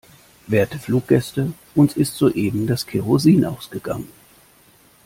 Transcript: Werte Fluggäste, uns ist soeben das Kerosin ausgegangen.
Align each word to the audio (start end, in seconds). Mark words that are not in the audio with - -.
Werte 0.47 0.79
Fluggäste, 0.79 1.53
uns 1.75 1.95
ist 1.95 2.15
soeben 2.15 2.65
das 2.65 2.87
Kerosin 2.87 3.45
ausgegangen. 3.45 4.09